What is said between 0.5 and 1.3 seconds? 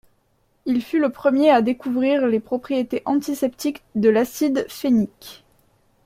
Il fut le